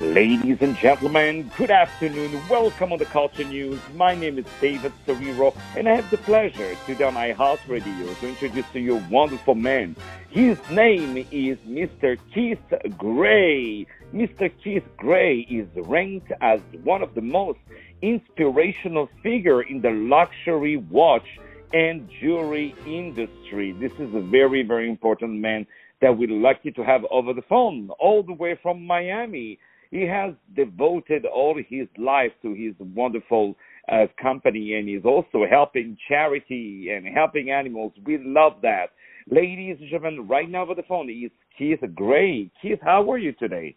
Ladies 0.00 0.58
and 0.60 0.76
gentlemen, 0.76 1.50
good 1.56 1.72
afternoon. 1.72 2.30
Welcome 2.48 2.92
on 2.92 3.00
the 3.00 3.04
Culture 3.04 3.42
News. 3.42 3.80
My 3.96 4.14
name 4.14 4.38
is 4.38 4.44
David 4.60 4.92
Serero, 5.04 5.52
and 5.76 5.88
I 5.88 5.96
have 5.96 6.08
the 6.08 6.18
pleasure 6.18 6.76
to 6.86 7.04
on 7.04 7.14
iHeartRadio 7.14 8.20
to 8.20 8.28
introduce 8.28 8.64
to 8.74 8.78
you 8.78 8.98
a 8.98 9.08
wonderful 9.10 9.56
man. 9.56 9.96
His 10.30 10.56
name 10.70 11.16
is 11.32 11.58
Mr. 11.66 12.16
Keith 12.32 12.62
Gray. 12.96 13.88
Mr. 14.14 14.52
Keith 14.62 14.84
Gray 14.96 15.40
is 15.50 15.66
ranked 15.74 16.30
as 16.40 16.60
one 16.84 17.02
of 17.02 17.16
the 17.16 17.20
most 17.20 17.58
inspirational 18.00 19.08
figure 19.24 19.62
in 19.62 19.80
the 19.80 19.90
luxury 19.90 20.76
watch 20.76 21.26
and 21.72 22.08
jewelry 22.20 22.72
industry. 22.86 23.72
This 23.72 23.92
is 23.98 24.14
a 24.14 24.20
very, 24.20 24.62
very 24.62 24.88
important 24.88 25.40
man 25.40 25.66
that 26.00 26.16
we're 26.16 26.30
lucky 26.30 26.70
to 26.70 26.84
have 26.84 27.04
over 27.10 27.32
the 27.32 27.42
phone, 27.42 27.90
all 27.98 28.22
the 28.22 28.32
way 28.32 28.56
from 28.62 28.86
Miami. 28.86 29.58
He 29.90 30.02
has 30.02 30.34
devoted 30.54 31.24
all 31.24 31.56
his 31.68 31.88
life 31.96 32.32
to 32.42 32.52
his 32.52 32.74
wonderful 32.94 33.56
uh, 33.90 34.06
company 34.20 34.74
and 34.74 34.88
he's 34.88 35.04
also 35.04 35.44
helping 35.48 35.96
charity 36.08 36.90
and 36.94 37.06
helping 37.06 37.50
animals. 37.50 37.92
We 38.04 38.18
love 38.22 38.54
that. 38.62 38.88
Ladies 39.30 39.76
and 39.80 39.90
gentlemen, 39.90 40.28
right 40.28 40.48
now 40.48 40.62
over 40.62 40.74
the 40.74 40.82
phone 40.82 41.10
is 41.10 41.30
Keith 41.56 41.80
Gray. 41.94 42.50
Keith, 42.62 42.78
how 42.82 43.10
are 43.10 43.18
you 43.18 43.32
today? 43.32 43.76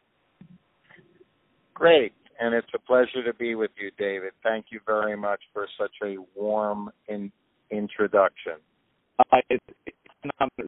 Great, 1.74 2.14
and 2.40 2.54
it's 2.54 2.68
a 2.76 2.80
pleasure 2.80 3.24
to 3.26 3.34
be 3.34 3.56
with 3.56 3.72
you, 3.82 3.92
David. 3.98 4.34
Thank 4.44 4.68
you 4.70 4.80
very 4.86 5.18
much 5.18 5.42
for 5.52 5.68
such 5.80 5.92
a 6.04 6.16
warm 6.36 6.92
in- 7.08 7.32
introduction. 7.72 8.54
Uh, 9.20 9.38
it's, 9.50 9.64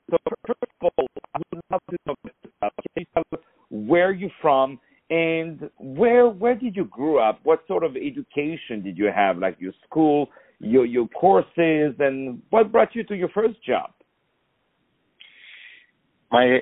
so 0.10 0.18
first 0.48 0.60
of 0.82 0.92
all, 0.98 1.08
I 1.36 1.40
would 1.54 1.62
love 1.72 1.82
to 1.90 1.98
know 2.08 2.16
uh, 2.62 2.70
can 2.82 2.92
you 2.96 3.06
tell 3.14 3.24
us 3.34 3.40
where 3.70 4.12
you're 4.12 4.30
from 4.42 4.80
and 5.14 5.70
where 5.78 6.28
where 6.28 6.56
did 6.56 6.76
you 6.76 6.86
grow 6.86 7.20
up? 7.20 7.40
What 7.44 7.60
sort 7.68 7.84
of 7.84 7.96
education 7.96 8.82
did 8.84 8.98
you 8.98 9.12
have, 9.16 9.38
like 9.38 9.58
your 9.60 9.74
school, 9.86 10.30
your 10.60 10.88
your 10.88 11.08
courses, 11.10 11.94
and 12.00 12.42
what 12.50 12.72
brought 12.72 12.96
you 12.96 13.04
to 13.04 13.16
your 13.16 13.30
first 13.30 13.64
job? 13.64 13.92
My 16.32 16.62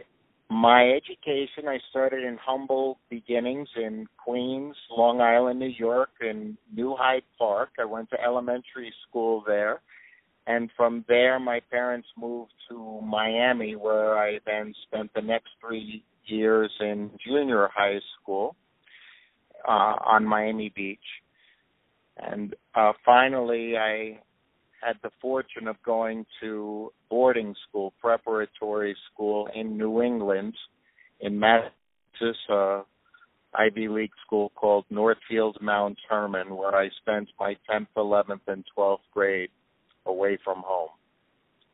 my 0.49 0.89
education, 0.89 1.69
I 1.69 1.79
started 1.91 2.25
in 2.25 2.37
humble 2.45 2.99
beginnings 3.09 3.69
in 3.77 4.05
Queens, 4.21 4.75
Long 4.89 5.21
Island, 5.21 5.57
New 5.57 5.73
York, 5.77 6.09
in 6.19 6.57
New 6.75 6.93
Hyde 6.99 7.23
Park. 7.39 7.69
I 7.79 7.85
went 7.85 8.09
to 8.09 8.21
elementary 8.21 8.93
school 9.07 9.45
there. 9.47 9.79
And 10.45 10.69
from 10.75 11.05
there, 11.07 11.39
my 11.39 11.61
parents 11.69 12.07
moved 12.17 12.51
to 12.69 12.99
Miami, 13.01 13.77
where 13.77 14.17
I 14.17 14.39
then 14.45 14.73
spent 14.87 15.13
the 15.13 15.21
next 15.21 15.51
three 15.61 16.03
years 16.25 16.71
in 16.79 17.11
junior 17.25 17.69
high 17.73 17.99
school 18.21 18.55
uh, 19.67 19.95
on 20.05 20.25
Miami 20.25 20.71
Beach. 20.75 20.99
And 22.17 22.55
uh, 22.75 22.93
finally, 23.05 23.77
I 23.77 24.19
had 24.81 24.97
the 25.03 25.11
fortune 25.21 25.67
of 25.67 25.75
going 25.83 26.25
to 26.41 26.91
boarding 27.09 27.55
school, 27.67 27.93
preparatory 28.01 28.95
school 29.11 29.47
in 29.55 29.77
New 29.77 30.01
England, 30.01 30.55
in 31.19 31.39
Massachusetts, 31.39 32.39
uh, 32.49 32.81
Ivy 33.53 33.87
League 33.89 34.11
school 34.25 34.51
called 34.55 34.85
Northfield 34.89 35.57
Mount 35.61 35.97
Hermon, 36.09 36.55
where 36.55 36.75
I 36.75 36.89
spent 37.01 37.29
my 37.39 37.55
10th, 37.69 37.87
11th, 37.97 38.39
and 38.47 38.63
12th 38.77 38.99
grade 39.13 39.49
away 40.05 40.37
from 40.43 40.63
home. 40.65 40.89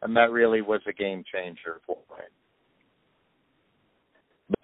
And 0.02 0.16
that 0.16 0.32
really 0.32 0.62
was 0.62 0.82
a 0.88 0.94
game 0.94 1.24
changer 1.32 1.80
for 1.86 1.98
me. 2.07 2.07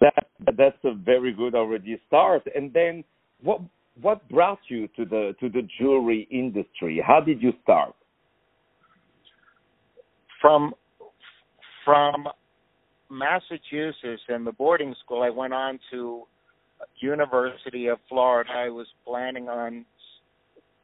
That 0.00 0.26
that's 0.56 0.78
a 0.84 0.94
very 0.94 1.32
good 1.32 1.54
already 1.54 2.00
start. 2.06 2.42
And 2.54 2.72
then 2.72 3.04
what 3.42 3.60
what 4.00 4.28
brought 4.28 4.60
you 4.68 4.88
to 4.96 5.04
the 5.04 5.34
to 5.40 5.48
the 5.48 5.66
jewelry 5.78 6.26
industry? 6.30 7.02
How 7.06 7.20
did 7.20 7.42
you 7.42 7.52
start? 7.62 7.94
From 10.40 10.74
from 11.84 12.28
Massachusetts 13.10 14.22
and 14.28 14.46
the 14.46 14.52
boarding 14.52 14.94
school, 15.04 15.22
I 15.22 15.30
went 15.30 15.52
on 15.52 15.78
to 15.90 16.24
University 17.00 17.86
of 17.88 17.98
Florida. 18.08 18.50
I 18.50 18.68
was 18.68 18.86
planning 19.06 19.48
on 19.48 19.84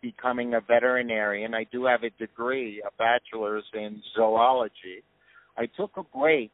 becoming 0.03 0.55
a 0.55 0.61
veterinarian. 0.61 1.55
I 1.55 1.65
do 1.73 1.85
have 1.85 2.03
a 2.05 2.11
degree, 2.11 2.83
a 2.87 2.91
bachelor's 2.99 3.65
in 3.75 4.03
zoology. 4.15 5.03
I 5.59 5.67
took 5.67 5.97
a 5.97 6.03
break 6.17 6.53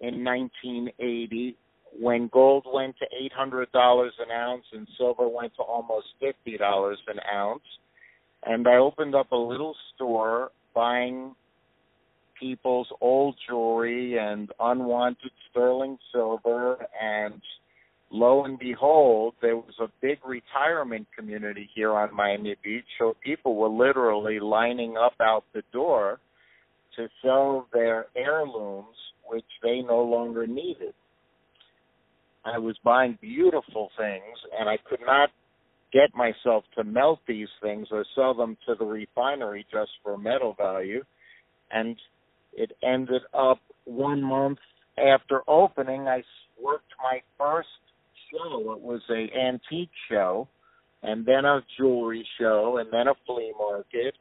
in 0.00 0.24
1980 0.24 1.56
when 2.00 2.28
gold 2.32 2.66
went 2.72 2.96
to 2.98 3.06
$800 3.38 3.66
an 3.74 4.30
ounce 4.32 4.64
and 4.72 4.86
silver 4.96 5.28
went 5.28 5.54
to 5.56 5.62
almost 5.62 6.06
$50 6.22 6.94
an 7.08 7.20
ounce. 7.32 7.62
And 8.44 8.66
I 8.66 8.76
opened 8.76 9.14
up 9.14 9.30
a 9.32 9.36
little 9.36 9.76
store 9.94 10.50
buying 10.74 11.34
people's 12.38 12.88
old 13.00 13.36
jewelry 13.48 14.18
and 14.18 14.50
unwanted 14.58 15.30
sterling 15.50 15.98
silver 16.12 16.78
and 17.00 17.40
lo 18.10 18.44
and 18.44 18.58
behold, 18.58 19.34
there 19.40 19.56
was 19.56 19.74
a 19.80 19.86
big 20.00 20.18
retirement 20.24 21.06
community 21.16 21.68
here 21.74 21.92
on 21.92 22.14
Miami 22.14 22.54
Beach, 22.62 22.84
so 22.98 23.16
people 23.24 23.56
were 23.56 23.68
literally 23.68 24.38
lining 24.38 24.96
up 24.96 25.14
out 25.20 25.44
the 25.54 25.62
door 25.72 26.20
to 26.96 27.08
sell 27.22 27.66
their 27.72 28.06
heirlooms, 28.14 28.96
which 29.24 29.46
they 29.62 29.80
no 29.80 30.02
longer 30.02 30.46
needed. 30.46 30.92
I 32.44 32.58
was 32.58 32.76
buying 32.84 33.18
beautiful 33.20 33.90
things, 33.96 34.38
and 34.58 34.68
I 34.68 34.78
could 34.88 35.00
not 35.04 35.30
get 35.92 36.14
myself 36.14 36.64
to 36.76 36.84
melt 36.84 37.20
these 37.28 37.48
things 37.60 37.88
or 37.90 38.04
sell 38.14 38.34
them 38.34 38.56
to 38.66 38.74
the 38.78 38.84
refinery 38.84 39.66
just 39.70 39.90
for 40.02 40.16
metal 40.16 40.54
value. 40.58 41.04
And 41.70 41.96
it 42.52 42.72
ended 42.82 43.22
up 43.34 43.58
one 43.84 44.22
month 44.22 44.58
after 44.98 45.42
opening, 45.48 46.08
I 46.08 46.22
worked 46.60 46.92
my 47.02 47.20
first 47.38 47.68
show. 48.30 48.72
It 48.72 48.80
was 48.80 49.00
a 49.10 49.28
antique 49.38 49.90
show, 50.10 50.48
and 51.02 51.24
then 51.24 51.44
a 51.44 51.60
jewelry 51.78 52.26
show, 52.38 52.78
and 52.78 52.92
then 52.92 53.08
a 53.08 53.14
flea 53.26 53.52
market. 53.58 54.14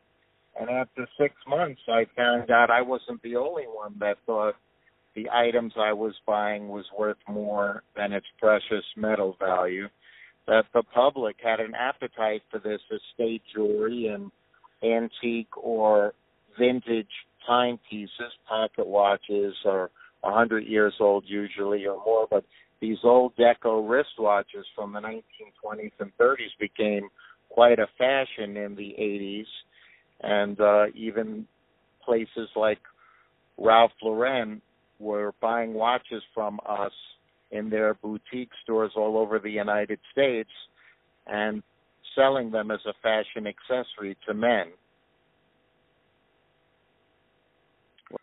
And 0.60 0.70
after 0.70 1.08
six 1.20 1.34
months, 1.48 1.82
I 1.88 2.06
found 2.16 2.52
out 2.52 2.70
I 2.70 2.82
wasn't 2.82 3.22
the 3.22 3.38
only 3.38 3.64
one 3.64 3.96
that 4.00 4.18
thought 4.26 4.56
the 5.16 5.30
items 5.32 5.74
I 5.78 5.94
was 5.94 6.14
buying 6.26 6.70
was 6.70 6.86
worth 6.98 7.18
more 7.28 7.84
than 7.96 8.14
its 8.14 8.26
precious 8.40 8.86
metal 8.96 9.36
value. 9.40 9.88
That 10.48 10.66
the 10.74 10.84
public 10.84 11.38
had 11.44 11.60
an 11.60 11.74
appetite 11.76 12.42
for 12.50 12.60
this 12.60 12.82
estate 12.92 13.44
jewelry 13.54 14.08
and 14.08 14.32
antique 14.84 15.56
or 15.58 16.14
vintage 16.58 17.08
timepieces, 17.46 18.32
pocket 18.48 18.88
watches, 18.88 19.56
are 19.66 19.90
a 20.24 20.32
hundred 20.32 20.66
years 20.66 20.94
old 21.00 21.24
usually 21.28 21.86
or 21.86 21.98
more, 22.06 22.28
but 22.30 22.44
these 22.80 22.98
old 23.04 23.34
deco 23.36 23.88
wristwatches 23.88 24.64
from 24.76 24.94
the 24.94 25.00
1920s 25.00 25.92
and 26.00 26.12
30s 26.20 26.52
became 26.60 27.10
quite 27.50 27.80
a 27.80 27.88
fashion 27.98 28.58
in 28.58 28.76
the 28.76 28.96
80s, 29.00 29.46
and 30.22 30.60
uh, 30.60 30.86
even 30.96 31.46
places 32.04 32.50
like 32.56 32.80
Ralph 33.58 33.92
Lauren 34.02 34.62
were 35.02 35.34
buying 35.42 35.74
watches 35.74 36.24
from 36.34 36.60
us 36.68 36.94
in 37.52 37.70
their 37.70 37.96
boutique 37.96 38.52
stores 38.64 38.92
all 38.96 39.18
over 39.18 39.40
the 39.40 39.50
United 39.50 40.00
States 40.12 40.50
and 41.28 41.62
selling 42.16 42.52
them 42.52 42.72
as 42.72 42.80
a 42.86 42.94
fashion 43.02 43.48
accessory 43.48 44.18
to 44.28 44.34
men. 44.34 44.68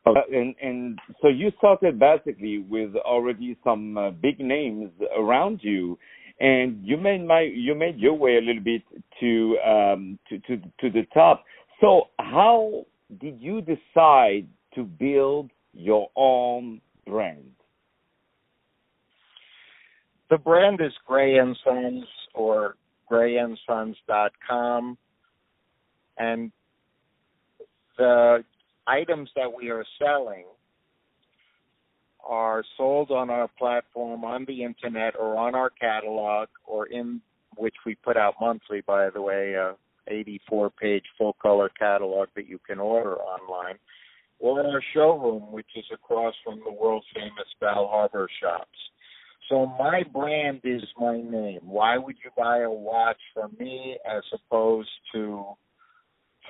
Uh, 0.06 0.12
and 0.32 0.54
and 0.62 0.98
so 1.22 1.28
you 1.28 1.50
started 1.58 1.98
basically 1.98 2.58
with 2.58 2.94
already 2.96 3.56
some 3.64 3.96
uh, 3.96 4.10
big 4.10 4.38
names 4.38 4.90
around 5.16 5.60
you, 5.62 5.98
and 6.40 6.78
you 6.84 6.96
made 6.98 7.26
my 7.26 7.40
you 7.40 7.74
made 7.74 7.98
your 7.98 8.12
way 8.12 8.36
a 8.36 8.40
little 8.40 8.62
bit 8.62 8.82
to 9.18 9.56
um, 9.66 10.18
to 10.28 10.38
to 10.40 10.56
to 10.80 10.90
the 10.90 11.06
top. 11.14 11.44
So 11.80 12.08
how 12.18 12.84
did 13.20 13.40
you 13.40 13.62
decide 13.62 14.46
to 14.74 14.84
build 14.84 15.50
your 15.72 16.08
own 16.16 16.80
brand? 17.06 17.52
The 20.30 20.38
brand 20.38 20.80
is 20.80 20.92
Gray 21.06 21.38
and 21.38 21.56
Sons 21.64 22.04
or 22.34 22.76
grayandsons.com, 23.10 24.98
and 26.18 26.52
the 27.96 28.44
items 28.86 29.30
that 29.36 29.52
we 29.54 29.70
are 29.70 29.84
selling 29.98 30.44
are 32.26 32.62
sold 32.76 33.10
on 33.10 33.30
our 33.30 33.48
platform 33.58 34.24
on 34.24 34.44
the 34.46 34.62
internet 34.62 35.14
or 35.18 35.36
on 35.36 35.54
our 35.54 35.70
catalog 35.70 36.48
or 36.66 36.86
in 36.86 37.22
which 37.56 37.74
we 37.86 37.94
put 37.94 38.16
out 38.16 38.34
monthly 38.40 38.82
by 38.82 39.08
the 39.10 39.22
way 39.22 39.54
a 39.54 39.74
84 40.06 40.70
page 40.70 41.04
full 41.16 41.34
color 41.40 41.70
catalog 41.78 42.28
that 42.36 42.48
you 42.48 42.58
can 42.66 42.78
order 42.78 43.16
online 43.16 43.76
or 44.38 44.60
in 44.60 44.66
our 44.66 44.82
showroom 44.94 45.50
which 45.52 45.68
is 45.76 45.84
across 45.92 46.34
from 46.44 46.60
the 46.64 46.72
world 46.72 47.04
famous 47.14 47.48
Bal 47.60 47.88
Harbour 47.90 48.28
shops 48.40 48.78
So 49.48 49.66
my 49.78 50.02
brand 50.12 50.60
is 50.64 50.82
my 50.98 51.20
name. 51.20 51.60
Why 51.62 51.96
would 51.96 52.16
you 52.24 52.30
buy 52.36 52.60
a 52.60 52.70
watch 52.70 53.20
from 53.34 53.56
me 53.58 53.98
as 54.08 54.22
opposed 54.32 54.90
to 55.12 55.44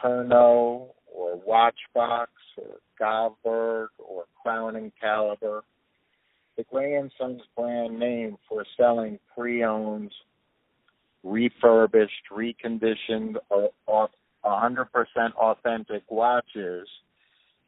Tourneau 0.01 0.95
or 1.07 1.41
Watchbox 1.49 2.27
or 2.57 2.79
Govberg 3.01 3.89
or 3.99 4.25
Crown 4.43 4.77
and 4.77 4.93
Caliber? 5.01 5.63
The 6.57 6.65
Gray 6.65 6.97
and 6.97 7.11
Sons 7.17 7.43
brand 7.57 7.99
name 7.99 8.37
for 8.49 8.65
selling 8.77 9.21
pre-owned, 9.33 10.13
refurbished, 11.23 12.25
reconditioned, 12.33 13.37
uh, 13.51 13.69
uh, 13.87 13.89
or 13.89 14.09
100% 14.45 14.87
authentic 15.37 16.03
watches 16.11 16.89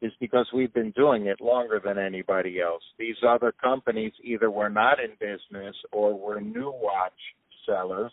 is 0.01 0.11
because 0.19 0.47
we've 0.53 0.73
been 0.73 0.91
doing 0.91 1.27
it 1.27 1.39
longer 1.39 1.79
than 1.83 1.97
anybody 1.97 2.59
else. 2.59 2.81
These 2.97 3.17
other 3.27 3.51
companies 3.51 4.13
either 4.23 4.49
were 4.49 4.69
not 4.69 4.99
in 4.99 5.11
business 5.19 5.75
or 5.91 6.17
were 6.17 6.41
new 6.41 6.71
watch 6.73 7.13
sellers, 7.67 8.11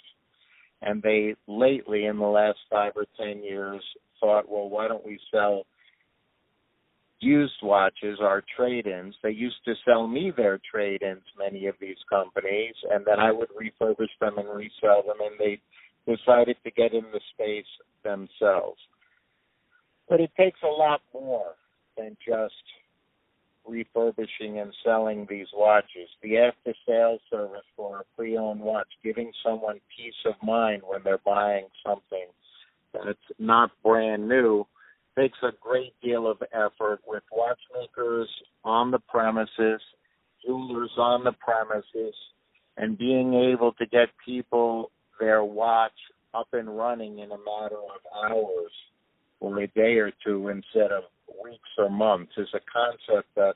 and 0.82 1.02
they 1.02 1.34
lately, 1.46 2.04
in 2.04 2.18
the 2.18 2.26
last 2.26 2.58
five 2.70 2.92
or 2.94 3.06
ten 3.16 3.42
years, 3.42 3.82
thought, 4.20 4.48
well, 4.48 4.68
why 4.68 4.86
don't 4.86 5.06
we 5.06 5.18
sell 5.32 5.64
used 7.20 7.54
watches, 7.62 8.18
our 8.20 8.44
trade-ins? 8.56 9.14
They 9.22 9.30
used 9.30 9.64
to 9.64 9.74
sell 9.84 10.06
me 10.06 10.30
their 10.36 10.60
trade-ins, 10.70 11.24
many 11.38 11.66
of 11.66 11.74
these 11.80 11.96
companies, 12.10 12.74
and 12.90 13.04
then 13.04 13.18
I 13.18 13.32
would 13.32 13.48
refurbish 13.50 14.12
them 14.20 14.38
and 14.38 14.48
resell 14.48 15.02
them, 15.06 15.16
and 15.20 15.38
they 15.38 15.60
decided 16.06 16.56
to 16.64 16.70
get 16.70 16.92
in 16.92 17.04
the 17.12 17.20
space 17.34 17.66
themselves. 18.04 18.78
But 20.08 20.20
it 20.20 20.30
takes 20.36 20.60
a 20.62 20.66
lot 20.66 21.00
more 21.12 21.54
than 21.98 22.16
just 22.26 22.54
refurbishing 23.66 24.58
and 24.58 24.72
selling 24.84 25.26
these 25.28 25.48
watches. 25.54 26.08
The 26.22 26.38
after 26.38 26.74
sales 26.86 27.20
service 27.30 27.66
for 27.76 28.00
a 28.00 28.16
pre 28.16 28.36
owned 28.36 28.60
watch, 28.60 28.88
giving 29.04 29.32
someone 29.44 29.80
peace 29.94 30.14
of 30.24 30.34
mind 30.42 30.82
when 30.86 31.00
they're 31.04 31.18
buying 31.24 31.66
something 31.84 32.26
that's 32.92 33.18
not 33.38 33.70
brand 33.82 34.28
new, 34.28 34.66
takes 35.18 35.38
a 35.42 35.50
great 35.60 35.94
deal 36.02 36.30
of 36.30 36.42
effort 36.52 37.00
with 37.06 37.22
watchmakers 37.32 38.28
on 38.64 38.90
the 38.90 38.98
premises, 38.98 39.80
jewelers 40.44 40.92
on 40.96 41.24
the 41.24 41.32
premises, 41.32 42.14
and 42.76 42.96
being 42.96 43.34
able 43.34 43.72
to 43.72 43.86
get 43.86 44.08
people 44.24 44.90
their 45.20 45.44
watch 45.44 45.92
up 46.34 46.48
and 46.52 46.76
running 46.76 47.18
in 47.18 47.32
a 47.32 47.38
matter 47.38 47.76
of 47.76 48.30
hours 48.30 48.70
or 49.40 49.60
a 49.60 49.66
day 49.68 49.96
or 49.96 50.12
two 50.24 50.48
instead 50.48 50.92
of 50.92 51.04
weeks 51.42 51.68
or 51.76 51.90
months 51.90 52.32
is 52.36 52.48
a 52.54 52.60
concept 52.72 53.28
that 53.36 53.54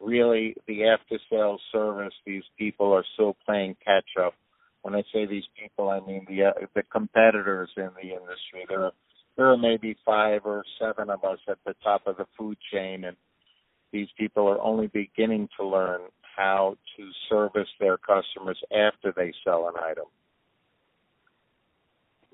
really 0.00 0.54
the 0.66 0.84
after 0.84 1.18
sales 1.30 1.60
service 1.72 2.12
these 2.26 2.42
people 2.58 2.92
are 2.92 3.04
still 3.14 3.36
playing 3.46 3.76
catch 3.84 4.10
up. 4.20 4.34
When 4.82 4.94
i 4.94 5.02
say 5.12 5.26
these 5.26 5.48
people 5.60 5.88
i 5.90 6.00
mean 6.00 6.26
the 6.28 6.44
uh, 6.44 6.66
the 6.74 6.82
competitors 6.84 7.70
in 7.76 7.90
the 7.96 8.10
industry. 8.10 8.66
There 8.68 8.84
are 8.84 8.92
there 9.36 9.50
are 9.50 9.56
maybe 9.56 9.96
five 10.04 10.42
or 10.44 10.64
seven 10.80 11.10
of 11.10 11.24
us 11.24 11.38
at 11.48 11.58
the 11.66 11.74
top 11.82 12.06
of 12.06 12.16
the 12.16 12.26
food 12.38 12.56
chain 12.72 13.04
and 13.04 13.16
these 13.92 14.08
people 14.18 14.46
are 14.48 14.60
only 14.60 14.88
beginning 14.88 15.48
to 15.58 15.66
learn 15.66 16.00
how 16.36 16.76
to 16.96 17.10
service 17.28 17.68
their 17.80 17.96
customers 17.96 18.60
after 18.70 19.12
they 19.16 19.32
sell 19.44 19.68
an 19.68 19.74
item. 19.82 20.06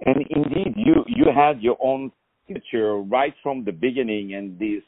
And 0.04 0.16
indeed 0.30 0.74
you 0.76 1.04
you 1.06 1.26
had 1.34 1.62
your 1.62 1.76
own 1.80 2.10
signature 2.46 2.98
right 2.98 3.34
from 3.42 3.64
the 3.64 3.72
beginning 3.72 4.34
and 4.34 4.58
this 4.58 4.82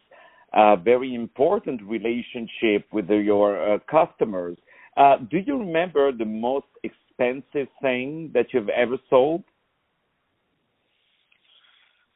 uh, 0.52 0.76
very 0.76 1.14
important 1.14 1.82
relationship 1.82 2.86
with 2.92 3.08
your 3.08 3.74
uh, 3.74 3.78
customers. 3.90 4.56
Uh, 4.96 5.16
do 5.30 5.38
you 5.38 5.58
remember 5.58 6.12
the 6.12 6.24
most 6.24 6.66
expensive 6.84 7.66
thing 7.82 8.30
that 8.34 8.46
you've 8.52 8.68
ever 8.68 8.96
sold? 9.10 9.42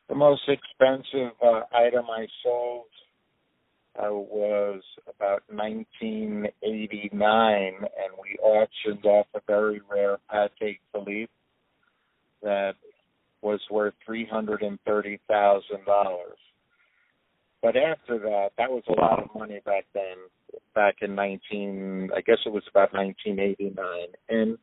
The 0.08 0.14
most 0.14 0.43
expensive 0.49 1.32
uh, 1.44 1.62
item 1.75 2.05
I 2.08 2.26
sold 2.43 2.87
uh, 3.99 4.12
was 4.12 4.81
about 5.08 5.43
1989, 5.49 7.75
and 7.75 8.12
we 8.20 8.37
auctioned 8.40 9.05
off 9.05 9.26
a 9.35 9.40
very 9.46 9.81
rare 9.90 10.19
Patek 10.32 10.79
Philippe 10.93 11.32
that 12.43 12.76
was 13.43 13.61
worth 13.70 13.94
three 14.05 14.26
hundred 14.26 14.62
and 14.62 14.79
thirty 14.87 15.20
thousand 15.29 15.85
dollars. 15.87 16.38
But 17.62 17.76
after 17.76 18.19
that, 18.20 18.50
that 18.56 18.70
was 18.70 18.85
a 18.88 19.00
lot 19.00 19.23
of 19.23 19.35
money 19.35 19.61
back 19.64 19.87
then. 19.94 20.17
Back 20.75 20.96
in 21.02 21.14
nineteen, 21.14 22.11
I 22.17 22.20
guess 22.20 22.38
it 22.46 22.52
was 22.52 22.62
about 22.70 22.93
nineteen 22.93 23.38
eighty 23.38 23.73
nine, 23.76 24.08
and 24.29 24.58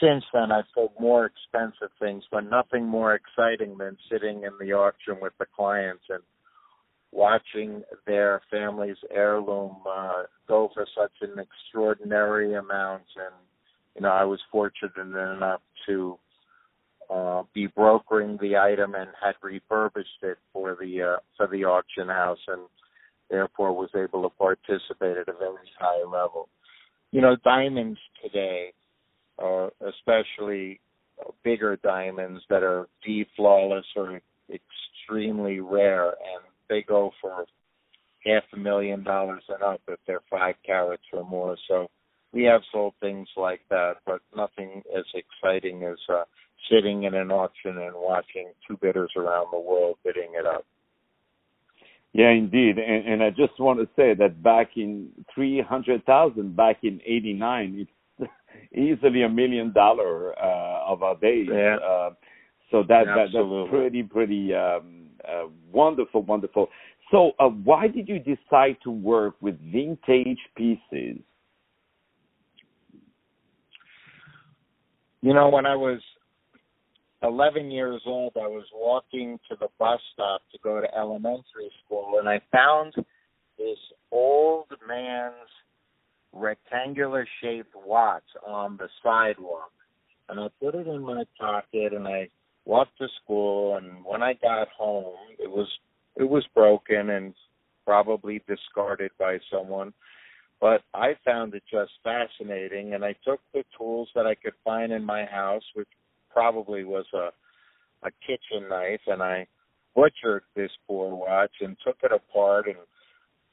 since 0.00 0.24
then 0.32 0.50
I've 0.50 0.64
sold 0.74 0.92
more 0.98 1.26
expensive 1.26 1.90
things, 2.00 2.24
but 2.30 2.48
nothing 2.48 2.86
more 2.86 3.14
exciting 3.14 3.76
than 3.78 3.96
sitting 4.10 4.42
in 4.44 4.52
the 4.60 4.72
auction 4.72 5.16
with 5.20 5.32
the 5.38 5.46
clients 5.54 6.04
and 6.08 6.22
watching 7.12 7.82
their 8.06 8.40
family's 8.50 8.96
heirloom 9.10 9.76
uh, 9.88 10.22
go 10.48 10.70
for 10.74 10.86
such 10.98 11.12
an 11.20 11.38
extraordinary 11.38 12.54
amount. 12.54 13.02
And 13.16 13.34
you 13.94 14.00
know, 14.02 14.08
I 14.08 14.24
was 14.24 14.40
fortunate 14.50 14.96
enough 14.96 15.60
to 15.86 16.18
uh, 17.12 17.42
be 17.54 17.66
brokering 17.66 18.38
the 18.40 18.56
item 18.56 18.94
and 18.94 19.10
had 19.22 19.34
refurbished 19.42 20.22
it 20.22 20.38
for 20.52 20.76
the 20.80 21.02
uh, 21.02 21.16
for 21.36 21.46
the 21.48 21.64
auction 21.64 22.08
house, 22.08 22.38
and 22.48 22.62
therefore 23.30 23.72
was 23.72 23.90
able 23.94 24.22
to 24.22 24.30
participate 24.36 25.18
at 25.18 25.28
a 25.28 25.38
very 25.38 25.68
high 25.78 26.02
level. 26.04 26.48
You 27.10 27.20
know, 27.20 27.36
diamonds 27.44 27.98
today, 28.22 28.72
uh, 29.42 29.68
especially 29.86 30.80
bigger 31.44 31.76
diamonds 31.82 32.42
that 32.48 32.62
are 32.62 32.88
D 33.04 33.26
flawless 33.36 33.84
or 33.94 34.20
extremely 34.50 35.60
rare, 35.60 36.08
and 36.08 36.42
they 36.68 36.82
go 36.82 37.10
for 37.20 37.44
half 38.24 38.44
a 38.54 38.56
million 38.56 39.02
dollars 39.02 39.42
and 39.48 39.62
up 39.62 39.80
if 39.88 39.98
they're 40.06 40.22
five 40.30 40.54
carats 40.64 41.02
or 41.12 41.28
more. 41.28 41.56
So 41.68 41.88
we 42.32 42.44
have 42.44 42.62
sold 42.72 42.94
things 43.00 43.28
like 43.36 43.60
that, 43.68 43.96
but 44.06 44.20
nothing 44.34 44.82
as 44.96 45.04
exciting 45.14 45.82
as 45.84 45.98
uh, 46.08 46.24
sitting 46.70 47.04
in 47.04 47.14
an 47.14 47.30
auction 47.30 47.78
and 47.78 47.94
watching 47.94 48.52
two 48.66 48.76
bidders 48.80 49.12
around 49.16 49.46
the 49.52 49.58
world 49.58 49.96
bidding 50.04 50.32
it 50.34 50.46
up. 50.46 50.64
Yeah, 52.12 52.30
indeed, 52.30 52.78
and, 52.78 53.06
and 53.06 53.22
I 53.22 53.30
just 53.30 53.58
want 53.58 53.80
to 53.80 53.88
say 53.96 54.12
that 54.14 54.42
back 54.42 54.76
in 54.76 55.08
three 55.34 55.62
hundred 55.62 56.04
thousand, 56.04 56.54
back 56.54 56.78
in 56.82 57.00
'89, 57.06 57.86
it's 58.20 58.30
easily 58.74 59.22
a 59.22 59.28
million 59.30 59.72
dollar 59.72 60.38
uh, 60.38 60.84
of 60.86 61.02
our 61.02 61.16
days. 61.16 61.48
Yeah. 61.50 61.76
Uh, 61.76 62.10
so 62.70 62.82
that, 62.88 63.04
that 63.06 63.28
that's 63.32 63.70
pretty 63.70 64.02
pretty 64.02 64.54
um, 64.54 65.06
uh, 65.26 65.46
wonderful, 65.72 66.22
wonderful. 66.22 66.68
So, 67.10 67.32
uh, 67.38 67.48
why 67.48 67.88
did 67.88 68.08
you 68.08 68.18
decide 68.18 68.78
to 68.84 68.90
work 68.90 69.34
with 69.40 69.58
vintage 69.70 70.38
pieces? 70.56 71.18
You 75.20 75.34
know, 75.34 75.50
when 75.50 75.66
I 75.66 75.76
was 75.76 76.00
11 77.22 77.70
years 77.70 78.02
old, 78.06 78.32
I 78.36 78.48
was 78.48 78.64
walking 78.74 79.38
to 79.48 79.56
the 79.58 79.68
bus 79.78 80.00
stop 80.12 80.42
to 80.52 80.58
go 80.62 80.80
to 80.80 80.94
elementary 80.96 81.70
school, 81.84 82.18
and 82.18 82.28
I 82.28 82.40
found 82.50 82.94
this 83.58 83.78
old 84.10 84.66
man's 84.86 85.34
rectangular 86.32 87.26
shaped 87.40 87.74
watch 87.86 88.24
on 88.46 88.76
the 88.76 88.88
sidewalk. 89.02 89.70
And 90.28 90.40
I 90.40 90.48
put 90.60 90.74
it 90.74 90.86
in 90.86 91.02
my 91.02 91.24
pocket 91.38 91.92
and 91.92 92.08
I 92.08 92.28
walked 92.64 92.96
to 92.98 93.08
school 93.22 93.76
and 93.76 94.04
when 94.04 94.22
I 94.22 94.34
got 94.34 94.68
home 94.68 95.16
it 95.38 95.50
was 95.50 95.68
it 96.16 96.24
was 96.24 96.44
broken 96.54 97.10
and 97.10 97.34
probably 97.84 98.42
discarded 98.48 99.10
by 99.18 99.38
someone. 99.50 99.92
But 100.60 100.82
I 100.94 101.16
found 101.24 101.54
it 101.54 101.64
just 101.70 101.92
fascinating 102.04 102.94
and 102.94 103.04
I 103.04 103.14
took 103.24 103.40
the 103.52 103.64
tools 103.76 104.08
that 104.14 104.26
I 104.26 104.34
could 104.34 104.54
find 104.64 104.92
in 104.92 105.04
my 105.04 105.24
house, 105.24 105.64
which 105.74 105.88
probably 106.32 106.84
was 106.84 107.06
a 107.14 107.30
a 108.04 108.10
kitchen 108.26 108.68
knife, 108.68 109.00
and 109.06 109.22
I 109.22 109.46
butchered 109.94 110.42
this 110.56 110.70
poor 110.88 111.14
watch 111.14 111.52
and 111.60 111.76
took 111.84 111.96
it 112.02 112.10
apart 112.12 112.66
and 112.66 112.76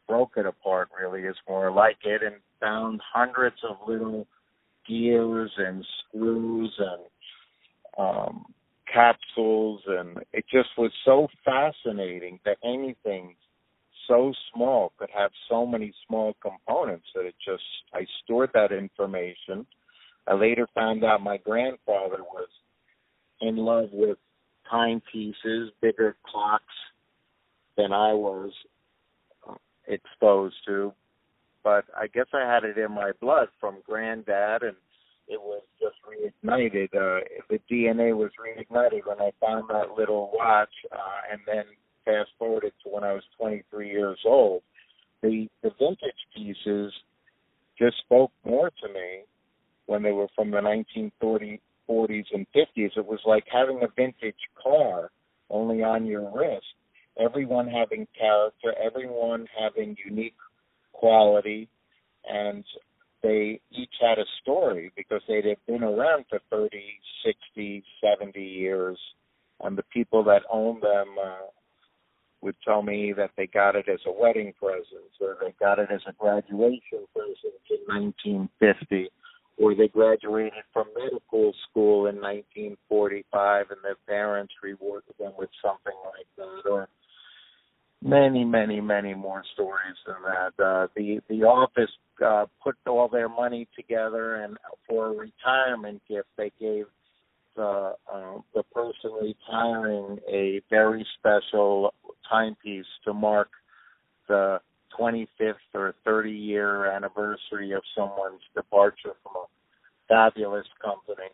broke 0.08 0.34
it 0.38 0.46
apart. 0.46 0.90
Really, 1.00 1.22
is 1.22 1.36
more 1.48 1.72
like 1.72 1.98
it, 2.04 2.24
and 2.24 2.36
found 2.60 3.02
hundreds 3.14 3.58
of 3.68 3.78
little 3.88 4.28
gears 4.88 5.52
and 5.58 5.86
screws 6.08 6.74
and 6.80 7.02
um, 7.98 8.46
capsules, 8.92 9.82
and 9.88 10.18
it 10.34 10.46
just 10.52 10.70
was 10.78 10.92
so 11.06 11.28
fascinating 11.46 12.40
that 12.46 12.58
anything 12.64 13.36
so 14.08 14.34
small 14.54 14.92
could 14.98 15.10
have 15.16 15.32
so 15.48 15.66
many 15.66 15.94
small 16.08 16.36
components 16.42 17.06
that 17.14 17.26
it 17.26 17.36
just 17.46 17.64
I 17.94 18.06
stored 18.24 18.50
that 18.54 18.72
information. 18.72 19.66
I 20.28 20.34
later 20.34 20.68
found 20.74 21.04
out 21.04 21.22
my 21.22 21.38
grandfather 21.38 22.24
was 22.24 22.48
in 23.42 23.58
love 23.58 23.90
with 23.92 24.18
timepieces, 24.70 25.72
bigger 25.82 26.16
clocks 26.26 26.64
than 27.78 27.92
I 27.94 28.14
was 28.14 28.52
uh, 29.48 29.56
exposed 29.88 30.56
to. 30.68 30.94
but 31.64 31.86
I 31.98 32.08
guess 32.08 32.28
I 32.34 32.42
had 32.42 32.64
it 32.64 32.78
in 32.78 32.92
my 32.92 33.12
blood 33.22 33.50
from 33.60 33.78
granddad, 33.86 34.64
and 34.64 34.76
it 35.28 35.40
was 35.42 35.62
just 35.80 35.96
reignited. 36.08 36.96
Uh, 36.96 37.24
the 37.50 37.60
DNA 37.72 38.16
was 38.16 38.32
reignited 38.40 39.06
when 39.06 39.20
I 39.20 39.32
found 39.40 39.70
that 39.70 39.96
little 39.98 40.32
watch, 40.34 40.74
uh, 40.92 41.32
and 41.32 41.42
then 41.46 41.64
fast 42.06 42.30
forwarded 42.38 42.74
to 42.84 42.90
when 42.90 43.04
I 43.04 43.14
was 43.14 43.24
23 43.38 43.90
years 43.90 44.20
old. 44.26 44.62
The 45.22 45.48
the 45.62 45.72
vintage 45.78 46.22
pieces 46.36 46.94
just 47.78 47.98
spoke 48.00 48.32
more 48.46 48.70
to 48.82 48.88
me 48.94 49.22
when 49.86 50.02
they 50.02 50.12
were 50.12 50.28
from 50.36 50.52
the 50.52 50.62
1940s 51.90 52.26
and 52.34 52.46
50s. 52.56 52.98
It 52.98 53.06
was 53.06 53.20
like 53.26 53.46
having 53.52 53.82
a 53.84 53.88
vintage 53.96 54.36
car 54.62 55.12
only 55.50 55.84
on 55.84 56.06
your 56.06 56.32
wrist. 56.34 56.66
Everyone 57.20 57.68
having 57.68 58.08
character, 58.18 58.74
everyone 58.82 59.48
having 59.60 59.96
unique 60.06 60.36
quality, 60.94 61.68
and 62.30 62.64
they 63.22 63.60
each 63.72 63.94
had 64.00 64.20
a 64.20 64.26
story 64.42 64.92
because 64.96 65.22
they'd 65.28 65.46
have 65.46 65.66
been 65.68 65.84
around 65.84 66.26
for 66.30 66.40
30, 66.50 66.82
60, 67.26 67.84
70 68.02 68.42
years, 68.42 68.98
and 69.62 69.78
the 69.78 69.84
people 69.84 70.24
that 70.24 70.44
owned 70.52 70.82
them 70.82 71.16
uh, 71.22 71.48
would 72.42 72.56
tell 72.64 72.82
me 72.82 73.14
that 73.18 73.32
they 73.36 73.48
got 73.48 73.76
it 73.76 73.90
as 73.90 74.00
a 74.08 74.12
wedding 74.12 74.54
present 74.58 75.12
or 75.20 75.36
they 75.42 75.54
got 75.60 75.80
it 75.80 75.90
as 75.92 76.00
a 76.08 76.14
graduation 76.14 77.06
present 77.14 77.60
in 77.70 77.80
1950 77.88 79.10
or 79.60 79.76
they 79.76 79.88
graduated 79.88 80.64
from 80.72 80.88
medical 80.96 81.54
school 81.70 82.08
in 82.08 82.16
1945 82.16 83.66
and 83.72 83.80
their 83.84 83.96
parents 84.08 84.54
rewarded 84.64 85.14
them 85.20 85.34
with 85.38 85.50
something 85.62 85.94
like 86.06 86.28
that 86.38 86.70
or 86.70 86.88
many 88.02 88.46
many 88.46 88.80
many 88.80 89.14
more 89.14 89.44
stories 89.54 89.98
than 90.08 90.16
that. 90.24 90.64
Uh 90.64 90.88
the 90.96 91.20
the 91.30 91.44
office 91.44 91.92
uh 92.26 92.46
put 92.64 92.76
all 92.88 93.10
their 93.10 93.30
money 93.30 93.68
together 93.76 94.36
and 94.36 94.58
for 94.88 95.08
a 95.08 95.12
retirement 95.12 96.02
gift 96.08 96.28
they 96.38 96.52
gave 96.60 96.86
the 97.56 97.94
uh, 98.14 98.38
the 98.56 98.64
person 98.74 99.12
retiring 99.22 100.20
a 100.32 100.62
very 100.70 101.06
special 101.20 101.94
timepiece 102.30 102.86
to 103.04 103.14
mark 103.14 103.50
the 104.30 104.60
25th 105.00 105.54
or 105.74 105.96
30 106.06 106.32
year 106.32 106.92
anniversary 106.92 107.72
of 107.72 107.82
someone's 107.96 108.42
departure 108.56 109.14
from 109.24 109.34
a 109.36 109.46
fabulous 110.08 110.66
company 110.84 111.30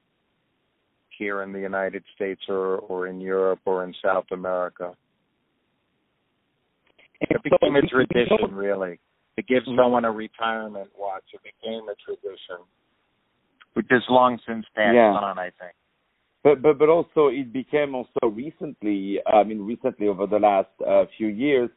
here 1.18 1.42
in 1.42 1.54
the 1.54 1.60
United 1.60 2.04
States 2.16 2.42
or, 2.50 2.78
or 2.78 3.08
in 3.08 3.22
Europe 3.22 3.60
or 3.66 3.84
in 3.84 3.94
South 4.04 4.26
America. 4.32 4.94
It 7.22 7.42
became 7.44 7.76
a 7.76 7.82
tradition, 7.82 8.54
really, 8.54 9.00
to 9.38 9.44
give 9.44 9.64
mm-hmm. 9.64 9.80
someone 9.80 10.06
a 10.06 10.12
retirement 10.12 10.90
watch. 10.98 11.24
It 11.34 11.42
became 11.44 11.88
a 11.88 11.96
tradition, 12.06 12.66
which 13.74 13.88
has 13.90 14.02
long 14.10 14.38
since 14.46 14.66
passed 14.76 14.96
yeah. 14.96 15.14
on, 15.14 15.40
I 15.40 15.52
think 15.60 15.74
but 16.46 16.62
but 16.62 16.78
but 16.78 16.88
also 16.88 17.28
it 17.28 17.52
became 17.52 17.96
also 17.96 18.28
recently 18.32 19.20
i 19.26 19.44
mean 19.44 19.60
recently 19.60 20.08
over 20.08 20.28
the 20.28 20.38
last 20.38 20.70
uh, 20.88 21.04
few 21.18 21.28
years 21.28 21.70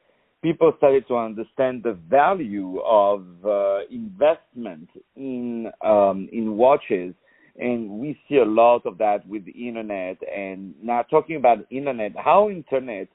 people 0.42 0.73
started 0.78 1.07
to 1.09 1.16
understand 1.16 1.83
the 1.83 1.99
value 2.09 2.80
of 2.80 3.25
uh, 3.45 3.80
investment 3.90 4.88
in 5.16 5.71
um, 5.85 6.28
in 6.33 6.57
watches. 6.57 7.14
And 7.61 7.90
we 7.99 8.16
see 8.28 8.37
a 8.37 8.45
lot 8.45 8.87
of 8.87 8.99
that 8.99 9.26
with 9.26 9.45
the 9.45 9.50
internet. 9.50 10.18
And 10.33 10.75
now 10.80 11.02
talking 11.02 11.37
about 11.37 11.66
internet 11.71 12.12
how 12.16 12.50
internet 12.50 13.09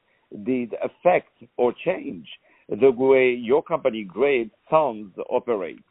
did 0.44 0.74
affect 0.84 1.32
or 1.58 1.74
change 1.86 2.28
the 2.68 2.92
way 2.92 3.32
your 3.34 3.64
company 3.64 4.04
Gray 4.04 4.50
Sons 4.70 5.14
operates 5.30 5.84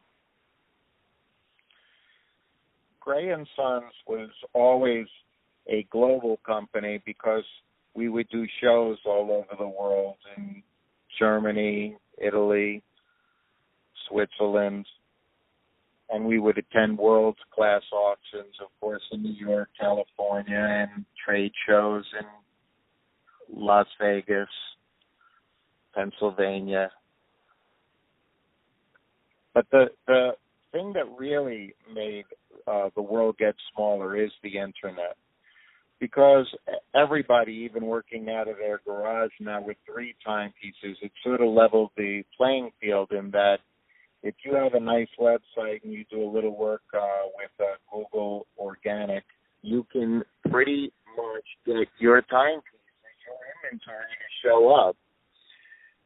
Gray 3.04 3.30
and 3.30 3.48
Sons 3.56 3.92
was 4.06 4.30
always 4.52 5.06
a 5.68 5.86
global 5.90 6.38
company 6.46 7.02
because 7.04 7.44
we 7.94 8.08
would 8.08 8.28
do 8.28 8.46
shows 8.60 8.96
all 9.04 9.30
over 9.32 9.56
the 9.58 9.68
world 9.68 10.16
in 10.36 10.62
Germany, 11.18 11.96
Italy, 12.18 12.82
Switzerland, 14.08 14.86
and 16.10 16.24
we 16.24 16.38
would 16.38 16.58
attend 16.58 16.98
world 16.98 17.36
class 17.54 17.82
auctions, 17.92 18.54
of 18.60 18.68
course, 18.80 19.02
in 19.12 19.22
New 19.22 19.32
York, 19.32 19.68
California, 19.78 20.56
and 20.56 21.04
trade 21.24 21.52
shows 21.66 22.04
in 22.18 22.26
Las 23.54 23.86
Vegas, 24.00 24.48
Pennsylvania. 25.94 26.90
But 29.54 29.66
the 29.70 29.86
the 30.06 30.30
thing 30.72 30.92
that 30.94 31.04
really 31.18 31.74
made 31.94 32.24
uh, 32.66 32.88
the 32.94 33.02
world 33.02 33.36
get 33.38 33.54
smaller 33.74 34.16
is 34.16 34.30
the 34.42 34.56
internet 34.56 35.16
because 36.02 36.52
everybody, 36.96 37.52
even 37.52 37.86
working 37.86 38.28
out 38.28 38.48
of 38.48 38.56
their 38.56 38.80
garage 38.84 39.30
now 39.38 39.62
with 39.64 39.76
three 39.86 40.16
timepieces, 40.26 40.98
it 41.00 41.12
sort 41.22 41.40
of 41.40 41.48
leveled 41.48 41.90
the 41.96 42.24
playing 42.36 42.72
field 42.80 43.12
in 43.12 43.30
that 43.30 43.58
if 44.24 44.34
you 44.44 44.52
have 44.56 44.74
a 44.74 44.80
nice 44.80 45.06
website 45.20 45.84
and 45.84 45.92
you 45.92 46.04
do 46.10 46.20
a 46.20 46.28
little 46.28 46.58
work 46.58 46.82
uh, 46.92 47.28
with 47.36 47.52
uh, 47.60 47.76
Google 47.92 48.48
Organic, 48.58 49.22
you 49.62 49.86
can 49.92 50.24
pretty 50.50 50.92
much 51.16 51.44
get 51.64 51.86
your 52.00 52.20
timepieces, 52.22 52.66
your 53.24 53.70
inventory 53.70 54.02
to 54.02 54.48
show 54.48 54.74
up. 54.74 54.96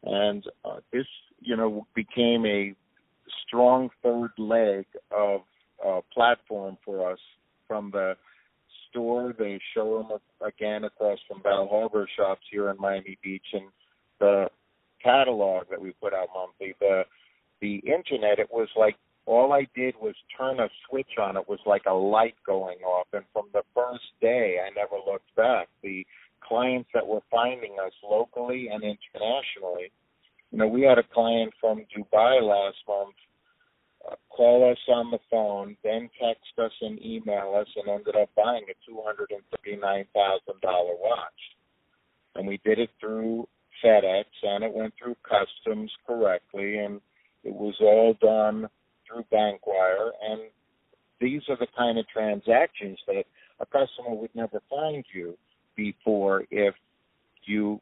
And 0.05 0.45
uh, 0.63 0.81
this, 0.93 1.07
you 1.41 1.57
know, 1.57 1.87
became 1.95 2.45
a 2.45 2.75
strong 3.47 3.89
third 4.03 4.33
leg 4.37 4.85
of 5.11 5.41
uh, 5.83 6.01
platform 6.13 6.77
for 6.85 7.11
us 7.11 7.19
from 7.67 7.91
the 7.93 8.15
store. 8.97 9.35
They 9.39 9.61
show 9.75 10.07
them 10.09 10.19
again 10.47 10.85
across 10.85 11.19
from 11.29 11.43
Bal 11.43 11.69
Harbour 11.71 12.09
shops 12.17 12.43
here 12.51 12.71
in 12.71 12.77
Miami 12.79 13.19
Beach, 13.23 13.47
and 13.53 13.67
the 14.19 14.49
catalog 15.03 15.65
that 15.71 15.81
we 15.81 15.93
put 15.93 16.15
out 16.15 16.29
monthly. 16.35 16.75
The 16.81 17.03
the 17.61 17.77
internet, 17.87 18.39
it 18.39 18.49
was 18.51 18.69
like 18.77 18.97
all 19.27 19.53
I 19.53 19.67
did 19.75 19.95
was 20.01 20.15
turn 20.37 20.61
a 20.61 20.69
switch 20.89 21.19
on. 21.21 21.37
It 21.37 21.49
was 21.49 21.61
like 21.67 21.83
a 21.87 21.95
light 21.95 22.35
going 22.47 22.79
off, 22.79 23.07
and 23.13 23.25
from 23.33 23.47
the 23.53 23.63
first 23.75 24.05
day, 24.21 24.57
I 24.65 24.71
never 24.75 24.97
looked 25.07 25.35
back. 25.37 25.69
The 25.83 26.07
clients 26.43 26.89
that 26.95 27.07
were 27.07 27.23
finding 27.31 27.77
us 27.85 27.93
locally 28.09 28.69
and 28.73 28.83
internationally. 28.83 29.91
You 30.53 30.59
know, 30.59 30.69
we 30.69 30.83
had 30.83 30.99
a 30.99 31.03
client 31.03 31.53
from 31.61 31.85
Dubai 31.95 32.41
last 32.41 32.77
month 32.87 33.17
call 34.29 34.71
us 34.71 34.79
on 34.89 35.11
the 35.11 35.19
phone, 35.31 35.77
then 35.83 36.11
text 36.21 36.59
us 36.59 36.73
and 36.81 37.05
email 37.05 37.55
us, 37.61 37.69
and 37.77 37.89
ended 37.89 38.17
up 38.17 38.31
buying 38.37 38.65
a 38.69 38.91
$239,000 38.91 40.07
watch. 40.63 41.57
And 42.35 42.47
we 42.47 42.61
did 42.65 42.79
it 42.79 42.91
through 43.01 43.49
FedEx, 43.85 44.25
and 44.43 44.65
it 44.65 44.73
went 44.73 44.95
through 44.99 45.17
customs 45.23 45.91
correctly, 46.07 46.79
and 46.79 47.01
it 47.45 47.55
was 47.55 47.75
all 47.81 48.15
done 48.21 48.69
through 49.07 49.25
Bankwire. 49.33 50.11
And 50.23 50.43
these 51.21 51.43
are 51.49 51.57
the 51.57 51.69
kind 51.77 51.99
of 51.99 52.07
transactions 52.09 52.99
that 53.07 53.25
a 53.61 53.67
customer 53.67 54.15
would 54.15 54.35
never 54.35 54.61
find 54.69 55.05
you 55.15 55.37
before 55.77 56.45
if 56.51 56.75
you 57.45 57.81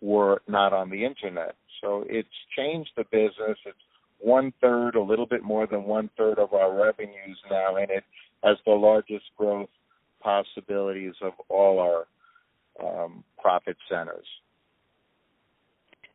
were 0.00 0.42
not 0.46 0.72
on 0.72 0.90
the 0.90 1.04
internet. 1.04 1.56
So 1.80 2.04
it's 2.08 2.28
changed 2.56 2.90
the 2.96 3.04
business. 3.04 3.58
It's 3.66 3.78
one 4.18 4.52
third, 4.60 4.94
a 4.94 5.02
little 5.02 5.26
bit 5.26 5.42
more 5.42 5.66
than 5.66 5.84
one 5.84 6.10
third 6.16 6.38
of 6.38 6.52
our 6.52 6.74
revenues 6.74 7.38
now, 7.50 7.76
and 7.76 7.90
it 7.90 8.04
has 8.44 8.56
the 8.66 8.72
largest 8.72 9.24
growth 9.36 9.68
possibilities 10.20 11.14
of 11.22 11.32
all 11.48 11.78
our 11.78 12.06
um, 12.84 13.24
profit 13.40 13.76
centers. 13.88 14.26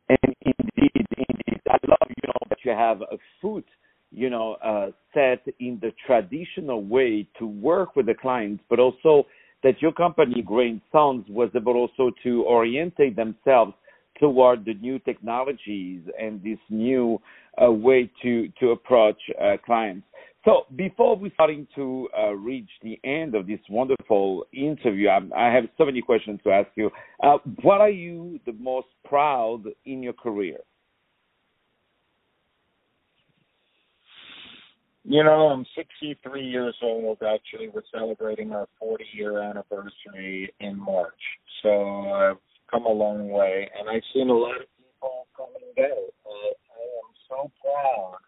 And 0.08 0.18
indeed, 0.42 0.90
indeed, 0.94 1.60
I 1.68 1.78
love 1.88 2.08
you 2.08 2.28
know 2.28 2.46
that 2.48 2.58
you 2.64 2.72
have 2.72 3.00
a 3.02 3.16
foot, 3.40 3.64
you 4.10 4.28
know, 4.28 4.54
uh, 4.64 4.90
set 5.14 5.42
in 5.60 5.78
the 5.80 5.92
traditional 6.06 6.84
way 6.84 7.26
to 7.38 7.46
work 7.46 7.96
with 7.96 8.06
the 8.06 8.14
clients, 8.14 8.62
but 8.68 8.78
also 8.78 9.26
that 9.62 9.80
your 9.80 9.92
company 9.92 10.42
Grain 10.42 10.80
Sounds 10.92 11.26
was 11.28 11.48
able 11.56 11.74
also 11.74 12.12
to 12.22 12.44
orientate 12.44 13.16
themselves 13.16 13.72
toward 14.18 14.64
the 14.64 14.74
new 14.74 14.98
technologies 15.00 16.02
and 16.20 16.42
this 16.42 16.58
new 16.70 17.20
uh, 17.62 17.70
way 17.70 18.10
to 18.22 18.48
to 18.60 18.70
approach 18.70 19.18
uh, 19.40 19.56
clients. 19.64 20.06
So 20.44 20.66
before 20.76 21.16
we 21.16 21.30
starting 21.32 21.66
to 21.74 22.08
uh, 22.16 22.32
reach 22.32 22.68
the 22.82 23.00
end 23.02 23.34
of 23.34 23.46
this 23.46 23.60
wonderful 23.70 24.44
interview, 24.52 25.08
I, 25.08 25.20
I 25.34 25.54
have 25.54 25.64
so 25.78 25.86
many 25.86 26.02
questions 26.02 26.38
to 26.44 26.50
ask 26.50 26.68
you. 26.74 26.90
Uh, 27.22 27.38
what 27.62 27.80
are 27.80 27.90
you 27.90 28.38
the 28.44 28.52
most 28.52 28.88
proud 29.06 29.64
in 29.86 30.02
your 30.02 30.12
career? 30.12 30.58
You 35.06 35.22
know, 35.22 35.48
I'm 35.48 35.66
63 35.76 36.42
years 36.42 36.74
old. 36.82 37.18
Actually, 37.22 37.68
we're 37.68 37.82
celebrating 37.92 38.52
our 38.52 38.66
40 38.78 39.04
year 39.12 39.42
anniversary 39.42 40.52
in 40.60 40.78
March. 40.78 41.12
So 41.62 42.38
come 42.74 42.86
a 42.86 42.92
long 42.92 43.28
way, 43.28 43.68
and 43.78 43.88
I've 43.88 44.02
seen 44.12 44.30
a 44.30 44.34
lot 44.34 44.56
of 44.56 44.66
people 44.76 45.26
come 45.36 45.48
and 45.54 45.76
go. 45.76 46.06
Uh, 46.26 46.52
I 46.74 46.84
am 46.98 47.10
so 47.28 47.50
proud 47.62 48.18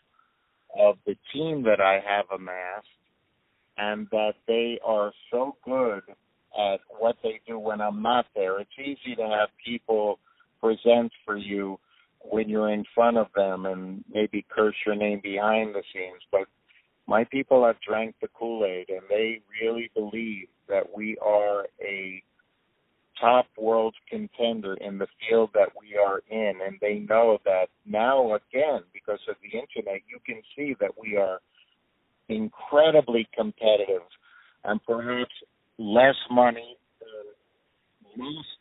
of 0.79 0.99
the 1.07 1.17
team 1.33 1.63
that 1.65 1.81
I 1.81 2.01
have 2.07 2.27
amassed 2.33 2.87
and 3.79 4.07
that 4.11 4.35
they 4.47 4.79
are 4.85 5.13
so 5.31 5.57
good 5.65 6.03
at 6.59 6.81
what 6.99 7.17
they 7.23 7.41
do 7.47 7.59
when 7.59 7.81
I'm 7.81 8.03
not 8.03 8.27
there. 8.35 8.61
It's 8.61 8.71
easy 8.79 9.17
to 9.17 9.23
have 9.23 9.49
people 9.65 10.19
present 10.61 11.13
for 11.25 11.37
you 11.37 11.79
when 12.21 12.49
you're 12.49 12.73
in 12.73 12.85
front 12.95 13.17
of 13.17 13.27
them 13.35 13.67
and 13.67 14.05
maybe 14.13 14.45
curse 14.49 14.75
your 14.85 14.95
name 14.95 15.21
behind 15.23 15.75
the 15.75 15.83
scenes, 15.93 16.23
but 16.31 16.47
my 17.07 17.25
people 17.25 17.65
have 17.65 17.77
drank 17.87 18.15
the 18.21 18.29
Kool-Aid 18.29 18.89
and 18.89 19.03
they 19.09 19.41
really 19.63 19.91
believe 19.95 20.49
that 20.69 20.85
we 20.97 21.17
are 21.19 21.67
a 21.81 22.23
top 23.21 23.47
world 23.59 23.95
contender 24.09 24.75
in 24.75 24.99
the 24.99 25.07
field 25.21 25.51
that 25.55 25.71
we 25.79 25.97
are 25.97 26.21
in 26.31 26.55
and 26.67 26.79
they 26.81 26.99
know 27.09 27.39
that 27.45 27.69
now 27.87 28.35
again 28.35 28.81
because 28.93 29.21
of 29.29 29.37
the 29.43 29.59
internet 29.59 30.03
you 30.09 30.19
can 30.27 30.43
see 30.55 30.75
that 30.81 30.91
we 31.01 31.17
are 31.17 31.41
incredibly 32.29 33.29
competitive 33.37 34.03
and 34.65 34.81
perhaps 34.85 35.33
less 35.79 36.17
money 36.31 36.77
than 37.01 38.25
most 38.25 38.59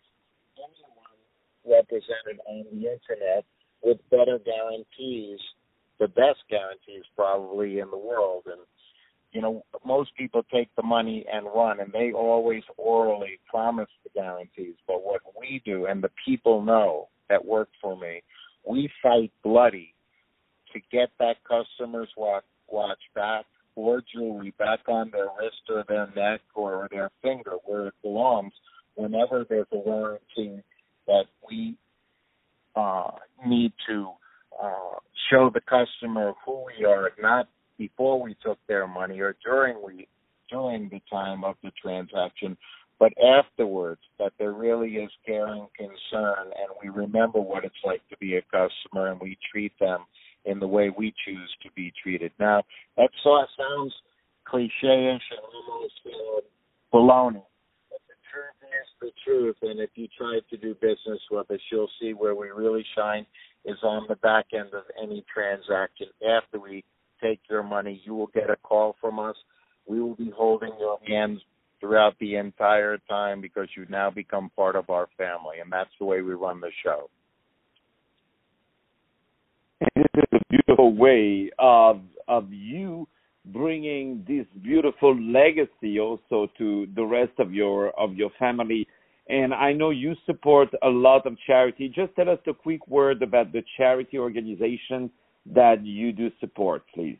anyone 0.57 1.77
represented 1.77 2.39
on 2.47 2.65
the 2.71 2.89
internet 2.89 3.43
with 3.83 3.97
better 4.09 4.39
guarantees 4.39 5.39
the 5.99 6.07
best 6.07 6.43
guarantees 6.49 7.03
probably 7.15 7.79
in 7.79 7.89
the 7.89 7.97
world. 7.97 8.43
And 8.45 8.61
you 9.35 9.41
know 9.41 9.63
most 9.85 10.15
people 10.15 10.41
take 10.51 10.69
the 10.75 10.83
money 10.83 11.25
and 11.31 11.45
run 11.53 11.79
and 11.81 11.91
they 11.91 12.11
always 12.13 12.63
orally 12.77 13.39
promise 13.49 13.89
the 14.03 14.09
guarantees. 14.19 14.75
But 14.87 15.03
what 15.03 15.21
we 15.39 15.61
do 15.65 15.85
and 15.85 16.01
the 16.01 16.11
people 16.25 16.61
know 16.63 17.09
that 17.29 17.45
work 17.45 17.69
for 17.81 17.97
me 17.97 18.21
we 18.65 18.89
fight 19.03 19.31
bloody 19.43 19.93
to 20.73 20.79
get 20.91 21.09
that 21.19 21.35
customer's 21.47 22.09
watch 22.17 22.43
watch 22.67 22.99
back 23.13 23.45
or 23.75 24.01
jewelry 24.13 24.53
back 24.57 24.79
on 24.87 25.11
their 25.11 25.27
wrist 25.39 25.61
or 25.69 25.83
their 25.87 26.07
neck 26.15 26.41
or 26.55 26.87
their 26.91 27.11
finger 27.21 27.53
where 27.65 27.87
it 27.87 27.93
belongs 28.01 28.53
whenever 28.95 29.45
there's 29.47 29.67
a 29.73 29.77
warranty 29.77 30.63
that 31.07 31.25
we 31.47 31.75
uh, 32.75 33.11
need 33.45 33.71
to 33.87 34.09
uh, 34.61 34.97
show 35.29 35.51
the 35.53 35.61
customer 35.61 36.33
who 36.45 36.63
we 36.65 36.85
are, 36.85 37.11
not 37.21 37.47
before 37.77 38.21
we 38.21 38.35
took 38.43 38.57
their 38.67 38.87
money 38.87 39.19
or 39.19 39.35
during 39.43 39.81
we 39.85 40.07
during 40.49 40.89
the 40.89 41.01
time 41.09 41.43
of 41.43 41.55
the 41.63 41.71
transaction, 41.81 42.55
but 42.99 43.11
afterwards 43.17 44.01
that 44.19 44.31
there 44.37 44.53
really 44.53 44.95
is 44.95 45.11
care 45.25 45.47
and 45.47 45.67
concern 45.75 46.51
and 46.55 46.69
we 46.81 46.89
remember 46.89 47.39
what 47.39 47.65
it's 47.65 47.75
like 47.83 48.07
to 48.09 48.17
be 48.17 48.35
a 48.35 48.41
customer 48.43 49.11
and 49.11 49.19
we 49.19 49.37
treat 49.51 49.73
them 49.79 50.05
in 50.45 50.59
the 50.59 50.67
way 50.67 50.91
we 50.95 51.13
choose 51.25 51.49
to 51.63 51.69
be 51.75 51.91
treated. 52.01 52.31
Now 52.39 52.63
that 52.97 53.09
sounds 53.23 53.93
cliche 54.45 54.69
ish 55.15 55.27
and 55.31 55.39
almost 55.53 55.93
uh, 56.05 56.41
baloney. 56.93 57.43
But 57.89 58.01
the 58.07 58.15
truth 58.31 58.59
is 58.61 58.87
the 59.01 59.11
truth 59.25 59.57
and 59.63 59.79
if 59.79 59.89
you 59.95 60.07
try 60.17 60.39
to 60.49 60.57
do 60.57 60.75
business 60.75 61.19
with 61.31 61.49
us 61.51 61.59
you'll 61.71 61.89
see 61.99 62.13
where 62.13 62.35
we 62.35 62.49
really 62.49 62.85
shine 62.95 63.25
is 63.65 63.77
on 63.83 64.05
the 64.07 64.15
back 64.17 64.45
end 64.53 64.69
of 64.73 64.83
any 65.01 65.25
transaction. 65.33 66.07
After 66.23 66.59
we 66.59 66.83
take 67.25 67.39
your 67.49 67.63
money, 67.63 68.01
you 68.03 68.13
will 68.13 68.27
get 68.27 68.49
a 68.49 68.55
call 68.57 68.95
from 68.99 69.19
us. 69.19 69.35
We 69.87 70.01
will 70.01 70.15
be 70.15 70.31
holding 70.35 70.71
your 70.79 70.99
hands 71.07 71.39
throughout 71.79 72.13
the 72.19 72.35
entire 72.35 72.97
time 73.09 73.41
because 73.41 73.67
you 73.75 73.85
now 73.89 74.09
become 74.09 74.49
part 74.55 74.75
of 74.75 74.89
our 74.89 75.07
family, 75.17 75.59
and 75.61 75.71
that's 75.71 75.89
the 75.99 76.05
way 76.05 76.21
we 76.21 76.33
run 76.33 76.59
the 76.59 76.71
show. 76.83 77.09
And 79.81 79.89
this 79.95 80.05
is 80.15 80.39
a 80.39 80.39
beautiful 80.49 80.95
way 80.95 81.51
of 81.59 82.01
of 82.27 82.51
you 82.51 83.07
bringing 83.53 84.25
this 84.27 84.47
beautiful 84.63 85.15
legacy 85.21 85.99
also 85.99 86.47
to 86.57 86.87
the 86.95 87.03
rest 87.03 87.33
of 87.37 87.53
your 87.53 87.89
of 87.99 88.15
your 88.15 88.31
family 88.39 88.87
and 89.27 89.53
I 89.53 89.73
know 89.73 89.89
you 89.89 90.15
support 90.25 90.69
a 90.83 90.87
lot 90.87 91.25
of 91.25 91.35
charity. 91.47 91.87
Just 91.87 92.15
tell 92.15 92.29
us 92.29 92.39
a 92.47 92.53
quick 92.53 92.87
word 92.87 93.23
about 93.23 93.51
the 93.51 93.63
charity 93.75 94.19
organization 94.19 95.09
that 95.53 95.85
you 95.85 96.11
do 96.11 96.31
support, 96.39 96.83
please. 96.93 97.19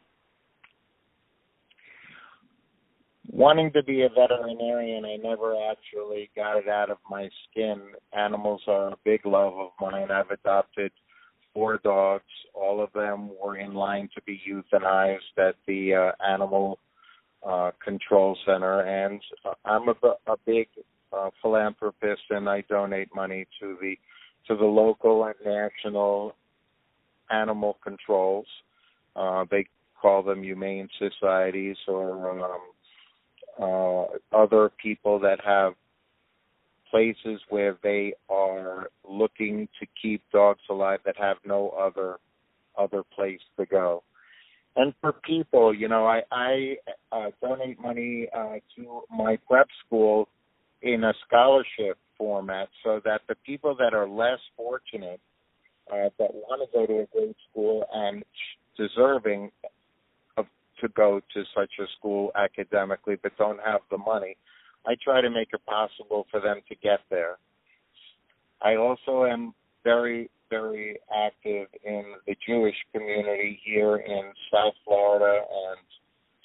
Wanting 3.31 3.71
to 3.73 3.83
be 3.83 4.03
a 4.03 4.09
veterinarian, 4.09 5.03
I 5.03 5.17
never 5.17 5.55
actually 5.69 6.29
got 6.35 6.57
it 6.57 6.67
out 6.67 6.89
of 6.89 6.97
my 7.09 7.29
skin. 7.49 7.81
Animals 8.13 8.61
are 8.67 8.89
a 8.89 8.97
big 9.03 9.25
love 9.25 9.53
of 9.55 9.71
mine. 9.81 10.11
I've 10.11 10.29
adopted 10.29 10.91
four 11.53 11.79
dogs. 11.83 12.23
All 12.53 12.81
of 12.81 12.93
them 12.93 13.31
were 13.41 13.57
in 13.57 13.73
line 13.73 14.09
to 14.15 14.21
be 14.21 14.39
euthanized 14.47 15.37
at 15.37 15.55
the 15.67 15.95
uh, 15.95 16.11
animal 16.25 16.79
uh, 17.45 17.71
control 17.83 18.37
center, 18.45 18.81
and 18.81 19.21
I'm 19.65 19.89
a, 19.89 19.93
a 20.27 20.37
big 20.45 20.67
uh, 21.11 21.29
philanthropist, 21.41 22.23
and 22.29 22.49
I 22.49 22.61
donate 22.69 23.09
money 23.13 23.47
to 23.59 23.77
the 23.81 23.95
to 24.47 24.55
the 24.55 24.65
local 24.65 25.25
and 25.25 25.35
national 25.43 26.35
animal 27.31 27.77
controls. 27.83 28.47
Uh, 29.15 29.45
they 29.49 29.65
call 30.01 30.23
them 30.23 30.43
humane 30.43 30.89
societies 30.99 31.77
or 31.87 32.41
um, 32.41 32.61
uh, 33.61 34.37
other 34.37 34.71
people 34.81 35.19
that 35.19 35.39
have 35.43 35.73
places 36.91 37.41
where 37.49 37.77
they 37.83 38.13
are 38.29 38.89
looking 39.09 39.67
to 39.79 39.87
keep 40.01 40.21
dogs 40.31 40.61
alive 40.69 40.99
that 41.05 41.15
have 41.17 41.37
no 41.45 41.69
other 41.69 42.17
other 42.77 43.03
place 43.15 43.39
to 43.57 43.65
go. 43.65 44.03
And 44.75 44.93
for 44.99 45.13
people, 45.13 45.73
you 45.73 45.87
know, 45.87 46.05
I 46.05 46.21
I 46.31 46.75
uh, 47.11 47.31
donate 47.41 47.79
money 47.79 48.27
uh, 48.35 48.55
to 48.75 49.01
my 49.09 49.37
prep 49.47 49.67
school 49.85 50.27
in 50.81 51.03
a 51.03 51.13
scholarship 51.25 51.97
format 52.17 52.69
so 52.83 53.01
that 53.05 53.21
the 53.27 53.35
people 53.45 53.75
that 53.75 53.93
are 53.93 54.07
less 54.07 54.39
fortunate 54.55 55.19
uh, 55.91 56.09
that 56.19 56.33
want 56.33 56.61
to 56.61 56.77
go 56.77 56.85
to 56.85 57.01
a 57.01 57.05
great 57.17 57.35
school 57.49 57.85
and 57.93 58.23
deserving 58.77 59.51
of 60.37 60.45
to 60.81 60.87
go 60.89 61.21
to 61.33 61.43
such 61.55 61.71
a 61.79 61.85
school 61.97 62.31
academically 62.35 63.15
but 63.21 63.37
don't 63.37 63.59
have 63.63 63.81
the 63.91 63.97
money, 63.97 64.37
I 64.85 64.95
try 65.03 65.21
to 65.21 65.29
make 65.29 65.49
it 65.53 65.65
possible 65.65 66.27
for 66.31 66.39
them 66.39 66.61
to 66.69 66.75
get 66.75 66.99
there. 67.09 67.37
I 68.61 68.75
also 68.75 69.25
am 69.25 69.53
very, 69.83 70.29
very 70.49 70.97
active 71.15 71.67
in 71.83 72.03
the 72.27 72.35
Jewish 72.47 72.75
community 72.93 73.59
here 73.63 73.97
in 73.97 74.31
South 74.51 74.73
Florida, 74.85 75.41
and 75.41 75.79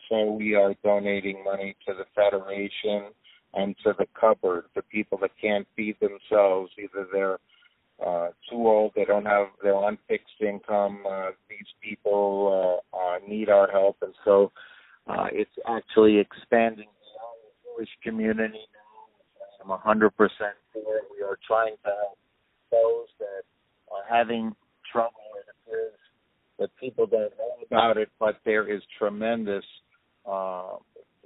so 0.09 0.33
we 0.33 0.55
are 0.55 0.75
donating 0.83 1.43
money 1.45 1.77
to 1.87 1.95
the 1.95 2.05
Federation 2.15 3.13
and 3.55 3.75
to 3.85 3.95
the 3.99 4.07
cupboard, 4.19 4.65
the 4.75 4.83
people 4.83 5.19
that 5.19 5.31
can't 5.41 5.67
feed 5.77 5.97
themselves, 6.01 6.71
either 6.79 7.07
they're 7.13 7.39
they 9.01 9.07
don't 9.07 9.25
have, 9.25 9.47
they're 9.63 9.75
on 9.75 9.97
fixed 10.09 10.43
income. 10.43 11.05
Uh, 11.11 11.31
these 11.49 11.67
people 11.83 12.83
uh, 12.93 12.97
uh, 12.97 13.19
need 13.27 13.49
our 13.49 13.71
help, 13.71 13.97
and 14.03 14.13
so 14.27 14.53
uh, 15.09 15.27
it's 15.33 15.51
actually 15.67 16.19
expanding 16.19 16.89
the 16.89 17.79
Jewish 17.79 17.89
community 18.05 18.61
now. 19.65 19.75
I'm 19.75 19.99
100% 19.99 20.11
for 20.11 20.97
it. 20.97 21.05
We 21.11 21.25
are 21.25 21.39
trying 21.47 21.77
to 21.85 21.91
help 21.91 22.19
those 22.71 23.09
that 23.19 23.43
are 23.91 24.05
having 24.09 24.55
trouble. 24.93 25.13
It 25.39 25.47
appears 25.67 25.99
that 26.59 26.69
people 26.79 27.07
don't 27.07 27.33
know 27.39 27.67
about 27.67 27.97
it, 27.97 28.11
but 28.19 28.37
there 28.45 28.71
is 28.71 28.83
tremendous 28.99 29.65
uh, 30.27 30.75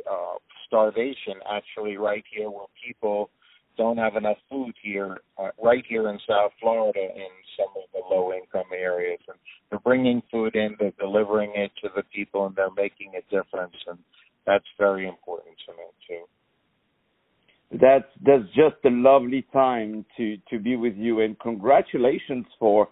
uh, 0.09 0.35
starvation 0.67 1.35
actually 1.53 1.97
right 1.97 2.25
here 2.33 2.51
where 2.51 2.67
people 2.87 3.31
don't 3.77 3.99
have 3.99 4.17
enough 4.17 4.37
food 4.51 4.75
here, 4.83 5.19
uh, 5.39 5.49
right 5.63 5.85
here 5.89 6.09
in 6.09 6.19
South 6.29 6.53
Florida 6.61 7.01
in 7.01 7.29
some 8.55 8.71
areas. 8.73 9.21
And 9.29 9.37
they're 9.69 9.81
bringing 9.81 10.23
food 10.31 10.55
in, 10.55 10.77
they're 10.79 10.93
delivering 10.99 11.53
it 11.57 11.73
to 11.83 11.91
the 11.95 12.05
people, 12.15 12.47
and 12.47 12.57
they're 12.57 12.71
making 12.77 13.13
a 13.19 13.23
difference. 13.35 13.75
And 13.87 13.99
that's 14.47 14.65
very 14.79 15.07
important 15.07 15.57
to 15.67 15.73
me, 15.73 15.85
too. 16.09 16.25
That's 17.81 18.05
that's 18.25 18.45
just 18.55 18.77
a 18.85 18.91
lovely 18.91 19.45
time 19.53 20.05
to 20.17 20.37
to 20.51 20.61
be 20.61 20.77
with 20.77 20.97
you, 20.97 21.21
and 21.23 21.37
congratulations 21.41 22.47
for 22.59 22.89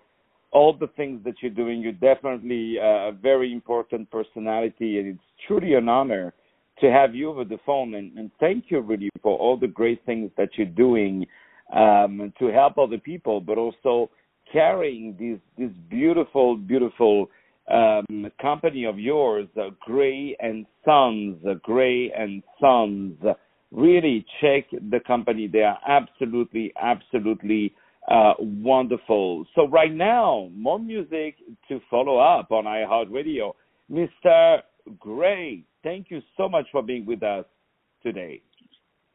all 0.50 0.76
the 0.76 0.88
things 0.96 1.22
that 1.24 1.34
you're 1.40 1.52
doing. 1.52 1.80
You're 1.80 1.92
definitely 1.92 2.78
a 2.82 3.12
very 3.12 3.52
important 3.52 4.10
personality, 4.10 4.98
and 4.98 5.06
it's 5.08 5.28
truly 5.46 5.74
an 5.74 5.88
honor 5.88 6.34
to 6.80 6.90
have 6.90 7.14
you 7.14 7.30
over 7.30 7.44
the 7.44 7.58
phone 7.64 7.94
and, 7.94 8.16
and 8.18 8.30
thank 8.40 8.64
you 8.68 8.80
really 8.80 9.10
for 9.22 9.38
all 9.38 9.56
the 9.56 9.68
great 9.68 10.04
things 10.04 10.30
that 10.36 10.50
you're 10.56 10.66
doing 10.66 11.26
um, 11.74 12.32
to 12.38 12.48
help 12.48 12.76
other 12.76 12.98
people, 12.98 13.40
but 13.40 13.56
also 13.56 14.10
carrying 14.52 15.16
this 15.18 15.40
this 15.58 15.76
beautiful, 15.88 16.56
beautiful 16.56 17.28
um, 17.72 18.30
company 18.40 18.84
of 18.84 18.98
yours, 18.98 19.48
uh, 19.56 19.70
Gray 19.80 20.36
and 20.40 20.66
Sons, 20.84 21.38
uh, 21.48 21.54
Gray 21.62 22.10
and 22.16 22.42
Sons. 22.60 23.16
Really 23.70 24.26
check 24.40 24.64
the 24.90 25.00
company; 25.06 25.46
they 25.46 25.62
are 25.62 25.78
absolutely, 25.86 26.72
absolutely 26.80 27.74
uh, 28.08 28.34
wonderful. 28.38 29.46
So 29.54 29.68
right 29.68 29.92
now, 29.92 30.50
more 30.54 30.78
music 30.78 31.36
to 31.68 31.80
follow 31.90 32.18
up 32.18 32.50
on 32.50 32.64
iHeartRadio. 32.64 33.54
Mr. 33.90 34.58
Gray, 34.98 35.64
thank 35.82 36.10
you 36.10 36.20
so 36.36 36.48
much 36.48 36.66
for 36.72 36.82
being 36.82 37.06
with 37.06 37.22
us 37.22 37.44
today. 38.02 38.42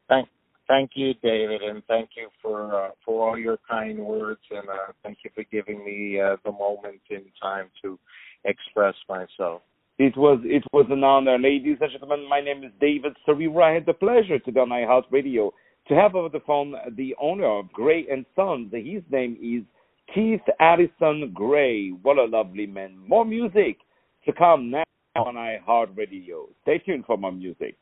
Thank, 0.08 0.28
thank 0.68 0.92
you, 0.94 1.14
David, 1.14 1.62
and 1.62 1.82
thank 1.88 2.10
you 2.16 2.28
for 2.40 2.74
uh, 2.74 2.90
for 3.04 3.28
all 3.28 3.38
your 3.38 3.58
kind 3.68 3.98
words, 3.98 4.40
and 4.50 4.68
uh, 4.68 4.92
thank 5.02 5.18
you 5.24 5.30
for 5.34 5.44
giving 5.50 5.84
me 5.84 6.20
uh, 6.20 6.36
the 6.44 6.52
moment 6.52 7.00
in 7.10 7.24
time 7.42 7.66
to 7.82 7.98
express 8.44 8.94
myself. 9.08 9.62
It 9.98 10.16
was 10.16 10.38
it 10.44 10.62
was 10.72 10.86
an 10.90 11.02
honor, 11.02 11.38
ladies 11.38 11.78
and 11.80 11.90
gentlemen. 11.90 12.28
My 12.28 12.40
name 12.40 12.62
is 12.62 12.70
David 12.80 13.16
Serero. 13.26 13.64
I 13.64 13.72
had 13.74 13.86
the 13.86 13.94
pleasure 13.94 14.38
to 14.38 14.52
be 14.52 14.60
on 14.60 14.68
iHeartRadio 14.68 15.50
to 15.88 15.94
have 15.94 16.14
over 16.14 16.28
the 16.28 16.44
phone 16.46 16.74
the 16.96 17.16
owner 17.20 17.46
of 17.46 17.72
Gray 17.72 18.06
and 18.10 18.24
Sons. 18.36 18.72
His 18.72 19.02
name 19.10 19.36
is 19.42 19.64
Keith 20.14 20.46
Addison 20.60 21.32
Gray. 21.34 21.88
What 21.88 22.18
a 22.18 22.24
lovely 22.24 22.66
man. 22.66 22.96
More 23.08 23.24
music 23.24 23.78
to 24.24 24.32
come 24.32 24.70
now 24.70 24.84
on 25.16 25.34
iHeartRadio. 25.34 26.44
Stay 26.62 26.78
tuned 26.78 27.04
for 27.06 27.16
more 27.16 27.32
music. 27.32 27.76